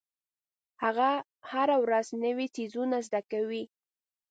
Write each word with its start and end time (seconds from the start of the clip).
هغه 0.83 1.09
هره 1.51 1.75
ورځ 1.83 2.07
نوې 2.23 2.47
څیزونه 2.55 2.97
زده 3.07 3.21
کوي. 3.31 3.63